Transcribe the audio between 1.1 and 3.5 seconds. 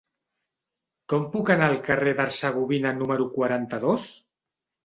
Com puc anar al carrer d'Hercegovina número